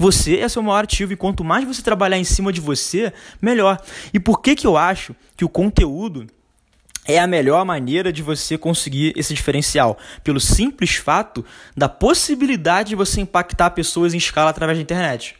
Você 0.00 0.38
é 0.38 0.48
seu 0.48 0.62
maior 0.62 0.84
ativo 0.84 1.12
e 1.12 1.16
quanto 1.16 1.44
mais 1.44 1.62
você 1.62 1.82
trabalhar 1.82 2.16
em 2.16 2.24
cima 2.24 2.50
de 2.50 2.58
você, 2.58 3.12
melhor. 3.38 3.78
E 4.14 4.18
por 4.18 4.40
que, 4.40 4.56
que 4.56 4.66
eu 4.66 4.74
acho 4.74 5.14
que 5.36 5.44
o 5.44 5.48
conteúdo 5.48 6.26
é 7.04 7.18
a 7.18 7.26
melhor 7.26 7.66
maneira 7.66 8.10
de 8.10 8.22
você 8.22 8.56
conseguir 8.56 9.12
esse 9.14 9.34
diferencial? 9.34 9.98
Pelo 10.24 10.40
simples 10.40 10.94
fato 10.94 11.44
da 11.76 11.86
possibilidade 11.86 12.88
de 12.88 12.94
você 12.96 13.20
impactar 13.20 13.72
pessoas 13.72 14.14
em 14.14 14.16
escala 14.16 14.48
através 14.48 14.78
da 14.78 14.82
internet. 14.82 15.36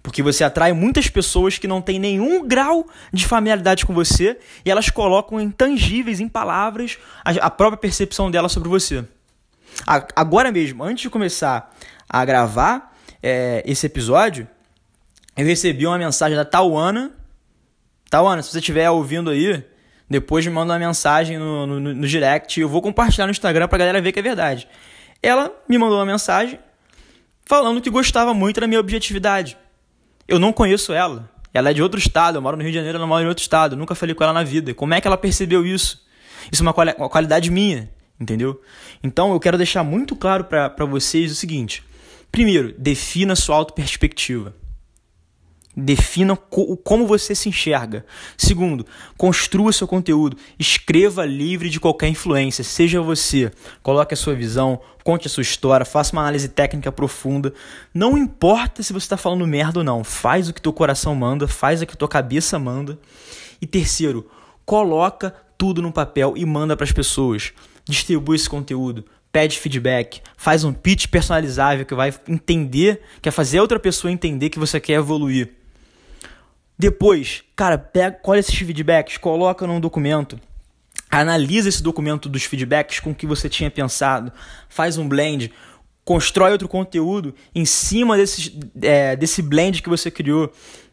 Porque 0.00 0.22
você 0.22 0.44
atrai 0.44 0.72
muitas 0.72 1.08
pessoas 1.08 1.58
que 1.58 1.66
não 1.66 1.82
têm 1.82 1.98
nenhum 1.98 2.46
grau 2.46 2.86
de 3.12 3.26
familiaridade 3.26 3.84
com 3.84 3.92
você 3.92 4.38
e 4.64 4.70
elas 4.70 4.90
colocam 4.90 5.40
intangíveis 5.40 6.20
em 6.20 6.28
palavras 6.28 6.98
a, 7.24 7.50
própria 7.50 7.78
percepção 7.78 8.30
dela 8.30 8.48
sobre 8.48 8.68
você. 8.68 9.04
Agora 10.14 10.52
mesmo, 10.52 10.84
antes 10.84 11.02
de 11.02 11.10
começar 11.10 11.74
a 12.08 12.24
gravar 12.24 12.91
é, 13.22 13.62
esse 13.64 13.86
episódio, 13.86 14.48
eu 15.36 15.46
recebi 15.46 15.86
uma 15.86 15.98
mensagem 15.98 16.36
da 16.36 16.44
Tauana. 16.44 17.12
Tauana, 18.10 18.42
se 18.42 18.50
você 18.50 18.58
estiver 18.58 18.90
ouvindo 18.90 19.30
aí, 19.30 19.64
depois 20.08 20.44
me 20.46 20.52
manda 20.52 20.72
uma 20.72 20.78
mensagem 20.78 21.38
no, 21.38 21.66
no, 21.66 21.80
no 21.80 22.06
direct. 22.06 22.60
Eu 22.60 22.68
vou 22.68 22.82
compartilhar 22.82 23.26
no 23.26 23.30
Instagram 23.30 23.68
pra 23.68 23.78
galera 23.78 24.00
ver 24.00 24.12
que 24.12 24.18
é 24.18 24.22
verdade. 24.22 24.68
Ela 25.22 25.52
me 25.68 25.78
mandou 25.78 25.98
uma 25.98 26.04
mensagem 26.04 26.58
falando 27.46 27.80
que 27.80 27.88
gostava 27.88 28.34
muito 28.34 28.60
da 28.60 28.66
minha 28.66 28.80
objetividade. 28.80 29.56
Eu 30.26 30.38
não 30.38 30.52
conheço 30.52 30.92
ela. 30.92 31.30
Ela 31.54 31.70
é 31.70 31.74
de 31.74 31.82
outro 31.82 31.98
estado, 31.98 32.38
eu 32.38 32.42
moro 32.42 32.56
no 32.56 32.62
Rio 32.62 32.72
de 32.72 32.76
Janeiro, 32.76 32.96
ela 32.96 33.06
mora 33.06 33.24
em 33.24 33.28
outro 33.28 33.42
estado. 33.42 33.74
Eu 33.74 33.78
nunca 33.78 33.94
falei 33.94 34.14
com 34.14 34.24
ela 34.24 34.32
na 34.32 34.42
vida. 34.42 34.72
Como 34.74 34.94
é 34.94 35.00
que 35.00 35.06
ela 35.06 35.18
percebeu 35.18 35.66
isso? 35.66 36.04
Isso 36.50 36.62
é 36.62 36.64
uma, 36.64 36.72
quali 36.72 36.94
uma 36.96 37.08
qualidade 37.08 37.50
minha, 37.50 37.90
entendeu? 38.18 38.60
Então 39.02 39.32
eu 39.32 39.38
quero 39.38 39.56
deixar 39.56 39.84
muito 39.84 40.16
claro 40.16 40.44
para 40.44 40.84
vocês 40.86 41.30
o 41.30 41.34
seguinte: 41.34 41.84
primeiro, 42.32 42.74
defina 42.78 43.36
sua 43.36 43.56
auto-perspectiva. 43.56 44.56
Defina 45.74 46.36
co 46.36 46.76
como 46.76 47.06
você 47.06 47.34
se 47.34 47.48
enxerga. 47.48 48.04
Segundo, 48.36 48.84
construa 49.16 49.72
seu 49.72 49.88
conteúdo. 49.88 50.36
Escreva 50.58 51.24
livre 51.24 51.70
de 51.70 51.80
qualquer 51.80 52.08
influência. 52.08 52.62
Seja 52.62 53.00
você. 53.00 53.50
Coloque 53.82 54.12
a 54.12 54.16
sua 54.16 54.34
visão, 54.34 54.80
conte 55.02 55.26
a 55.26 55.30
sua 55.30 55.42
história, 55.42 55.86
faça 55.86 56.12
uma 56.12 56.22
análise 56.22 56.48
técnica 56.48 56.92
profunda. 56.92 57.54
Não 57.94 58.18
importa 58.18 58.82
se 58.82 58.92
você 58.92 59.04
está 59.04 59.16
falando 59.16 59.46
merda 59.46 59.80
ou 59.80 59.84
não. 59.84 60.04
Faz 60.04 60.48
o 60.48 60.52
que 60.52 60.60
teu 60.60 60.74
coração 60.74 61.14
manda, 61.14 61.48
faz 61.48 61.80
o 61.80 61.86
que 61.86 61.96
tua 61.96 62.08
cabeça 62.08 62.58
manda. 62.58 62.98
E 63.58 63.66
terceiro, 63.66 64.28
coloca 64.66 65.34
tudo 65.56 65.80
no 65.80 65.92
papel 65.92 66.34
e 66.36 66.44
manda 66.44 66.76
para 66.76 66.84
as 66.84 66.92
pessoas. 66.92 67.52
Distribui 67.88 68.36
esse 68.36 68.48
conteúdo 68.48 69.06
pede 69.32 69.58
feedback, 69.58 70.20
faz 70.36 70.62
um 70.62 70.72
pitch 70.72 71.06
personalizável 71.06 71.86
que 71.86 71.94
vai 71.94 72.14
entender, 72.28 73.00
quer 73.22 73.30
fazer 73.30 73.60
outra 73.60 73.80
pessoa 73.80 74.12
entender 74.12 74.50
que 74.50 74.58
você 74.58 74.78
quer 74.78 74.94
evoluir. 74.94 75.48
Depois, 76.78 77.42
cara, 77.56 77.78
pega, 77.78 78.16
colhe 78.16 78.40
esses 78.40 78.54
feedbacks, 78.54 79.16
coloca 79.16 79.66
num 79.66 79.80
documento, 79.80 80.38
analisa 81.10 81.68
esse 81.68 81.82
documento 81.82 82.28
dos 82.28 82.44
feedbacks 82.44 83.00
com 83.00 83.10
o 83.10 83.14
que 83.14 83.26
você 83.26 83.48
tinha 83.48 83.70
pensado, 83.70 84.32
faz 84.68 84.98
um 84.98 85.08
blend, 85.08 85.50
constrói 86.04 86.52
outro 86.52 86.68
conteúdo 86.68 87.34
em 87.54 87.64
cima 87.64 88.16
desse, 88.16 88.58
é, 88.82 89.16
desse 89.16 89.40
blend 89.40 89.80
que 89.80 89.88
você 89.88 90.10
criou, 90.10 90.52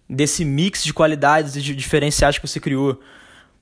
desse 0.10 0.46
mix 0.46 0.84
de 0.84 0.93
qualidades 0.93 1.55
e 1.55 1.62
de 1.62 1.75
diferenciais 1.75 2.38
que 2.38 2.48
você 2.48 2.60
criou. 2.60 3.00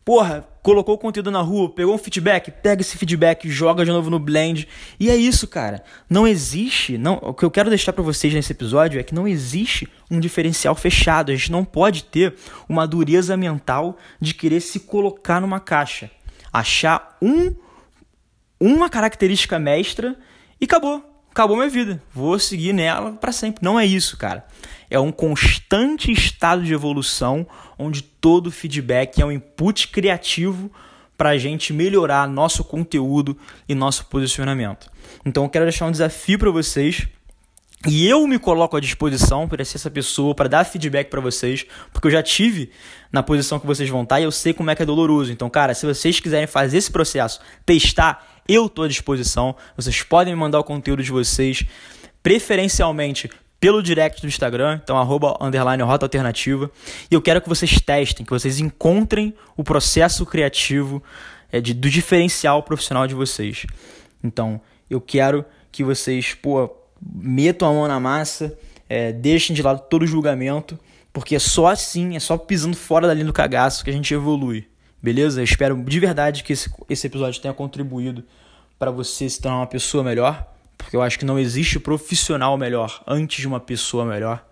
Porra, 0.07 0.47
colocou 0.63 0.95
o 0.95 0.97
conteúdo 0.97 1.29
na 1.29 1.41
rua, 1.41 1.69
pegou 1.69 1.93
um 1.93 1.97
feedback, 1.97 2.49
pega 2.49 2.81
esse 2.81 2.97
feedback, 2.97 3.49
joga 3.49 3.83
de 3.83 3.91
novo 3.91 4.09
no 4.09 4.17
blend. 4.17 4.65
E 4.97 5.09
é 5.09 5.15
isso, 5.17 5.45
cara. 5.49 5.83
Não 6.09 6.25
existe, 6.25 6.97
não, 6.97 7.15
o 7.15 7.33
que 7.33 7.43
eu 7.43 7.51
quero 7.51 7.67
deixar 7.67 7.91
para 7.91 8.05
vocês 8.05 8.33
nesse 8.33 8.53
episódio 8.53 9.01
é 9.01 9.03
que 9.03 9.13
não 9.13 9.27
existe 9.27 9.85
um 10.09 10.17
diferencial 10.17 10.73
fechado. 10.75 11.29
A 11.29 11.35
gente 11.35 11.51
não 11.51 11.65
pode 11.65 12.05
ter 12.05 12.35
uma 12.69 12.87
dureza 12.87 13.35
mental 13.35 13.97
de 14.17 14.33
querer 14.33 14.61
se 14.61 14.79
colocar 14.79 15.41
numa 15.41 15.59
caixa, 15.59 16.09
achar 16.53 17.17
um 17.21 17.53
uma 18.57 18.89
característica 18.89 19.59
mestra 19.59 20.17
e 20.61 20.63
acabou. 20.63 21.16
Acabou 21.37 21.57
minha 21.57 21.69
vida. 21.69 22.01
Vou 22.13 22.37
seguir 22.39 22.73
nela 22.73 23.13
para 23.13 23.31
sempre. 23.31 23.63
Não 23.63 23.79
é 23.79 23.85
isso, 23.85 24.17
cara 24.17 24.45
é 24.89 24.99
um 24.99 25.11
constante 25.11 26.11
estado 26.11 26.63
de 26.63 26.73
evolução 26.73 27.45
onde 27.77 28.01
todo 28.01 28.51
feedback 28.51 29.21
é 29.21 29.25
um 29.25 29.31
input 29.31 29.89
criativo 29.89 30.71
para 31.17 31.29
a 31.29 31.37
gente 31.37 31.73
melhorar 31.73 32.27
nosso 32.27 32.63
conteúdo 32.63 33.37
e 33.67 33.73
nosso 33.73 34.05
posicionamento. 34.05 34.89
Então 35.25 35.43
eu 35.43 35.49
quero 35.49 35.65
deixar 35.65 35.87
um 35.87 35.91
desafio 35.91 36.37
para 36.37 36.51
vocês 36.51 37.07
e 37.85 38.07
eu 38.07 38.25
me 38.27 38.39
coloco 38.39 38.75
à 38.75 38.79
disposição 38.79 39.47
para 39.47 39.63
ser 39.63 39.77
essa 39.77 39.91
pessoa, 39.91 40.33
para 40.33 40.49
dar 40.49 40.63
feedback 40.63 41.09
para 41.09 41.21
vocês, 41.21 41.65
porque 41.91 42.07
eu 42.07 42.11
já 42.11 42.23
tive 42.23 42.71
na 43.11 43.21
posição 43.21 43.59
que 43.59 43.67
vocês 43.67 43.89
vão 43.89 44.03
estar 44.03 44.19
e 44.19 44.23
eu 44.23 44.31
sei 44.31 44.53
como 44.53 44.69
é 44.71 44.75
que 44.75 44.81
é 44.81 44.85
doloroso. 44.85 45.31
Então, 45.31 45.49
cara, 45.49 45.73
se 45.73 45.85
vocês 45.85 46.19
quiserem 46.19 46.47
fazer 46.47 46.77
esse 46.77 46.91
processo, 46.91 47.39
testar, 47.65 48.36
eu 48.47 48.67
estou 48.67 48.85
à 48.85 48.87
disposição. 48.87 49.55
Vocês 49.75 50.01
podem 50.03 50.33
me 50.33 50.39
mandar 50.39 50.59
o 50.59 50.63
conteúdo 50.63 51.03
de 51.03 51.11
vocês, 51.11 51.65
preferencialmente 52.21 53.29
pelo 53.59 53.81
direct 53.81 54.21
do 54.21 54.27
Instagram, 54.27 54.79
então 54.83 54.97
arroba 54.97 55.35
underline 55.41 55.81
rota 55.83 56.05
alternativa. 56.05 56.69
E 57.09 57.15
eu 57.15 57.21
quero 57.21 57.41
que 57.41 57.49
vocês 57.49 57.79
testem, 57.81 58.25
que 58.25 58.31
vocês 58.31 58.59
encontrem 58.59 59.33
o 59.55 59.63
processo 59.63 60.25
criativo 60.25 61.01
é, 61.51 61.59
de, 61.59 61.73
do 61.73 61.89
diferencial 61.89 62.61
profissional 62.61 63.07
de 63.07 63.15
vocês. 63.15 63.65
Então, 64.23 64.61
eu 64.89 65.01
quero 65.01 65.43
que 65.71 65.83
vocês, 65.83 66.33
pô, 66.33 66.69
metam 67.01 67.69
a 67.69 67.73
mão 67.73 67.87
na 67.87 67.99
massa, 67.99 68.57
é, 68.89 69.11
deixem 69.11 69.55
de 69.55 69.61
lado 69.61 69.83
todo 69.89 70.03
o 70.03 70.07
julgamento, 70.07 70.77
porque 71.11 71.35
é 71.35 71.39
só 71.39 71.67
assim, 71.67 72.15
é 72.15 72.19
só 72.19 72.37
pisando 72.37 72.75
fora 72.75 73.07
da 73.07 73.13
linha 73.13 73.25
do 73.25 73.33
cagaço 73.33 73.83
que 73.83 73.89
a 73.89 73.93
gente 73.93 74.13
evolui. 74.13 74.67
Beleza? 75.01 75.43
Espero 75.43 75.81
de 75.83 75.99
verdade 75.99 76.43
que 76.43 76.53
esse, 76.53 76.69
esse 76.89 77.07
episódio 77.07 77.41
tenha 77.41 77.53
contribuído 77.53 78.23
para 78.77 78.91
você 78.91 79.29
se 79.29 79.41
tornar 79.41 79.57
uma 79.57 79.67
pessoa 79.67 80.03
melhor 80.03 80.47
porque 80.77 80.95
eu 80.95 81.01
acho 81.01 81.17
que 81.17 81.25
não 81.25 81.39
existe 81.39 81.79
profissional 81.79 82.57
melhor 82.57 83.03
antes 83.07 83.41
de 83.41 83.47
uma 83.47 83.59
pessoa 83.59 84.05
melhor. 84.05 84.45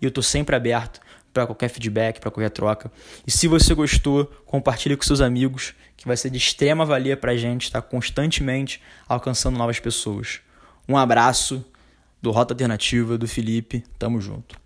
E 0.00 0.04
eu 0.04 0.08
estou 0.08 0.22
sempre 0.22 0.56
aberto 0.56 1.00
para 1.32 1.46
qualquer 1.46 1.68
feedback, 1.68 2.20
para 2.20 2.30
qualquer 2.30 2.50
troca. 2.50 2.92
E 3.26 3.30
se 3.30 3.46
você 3.46 3.72
gostou, 3.72 4.26
compartilhe 4.44 4.96
com 4.96 5.02
seus 5.02 5.20
amigos, 5.20 5.72
que 5.96 6.06
vai 6.06 6.16
ser 6.16 6.28
de 6.30 6.36
extrema 6.36 6.84
valia 6.84 7.16
para 7.16 7.32
a 7.32 7.36
gente 7.36 7.64
estar 7.64 7.80
tá 7.80 7.88
constantemente 7.88 8.82
alcançando 9.08 9.56
novas 9.56 9.78
pessoas. 9.78 10.40
Um 10.88 10.96
abraço 10.96 11.64
do 12.20 12.30
Rota 12.30 12.52
Alternativa, 12.52 13.16
do 13.16 13.28
Felipe. 13.28 13.84
Tamo 13.98 14.20
junto. 14.20 14.61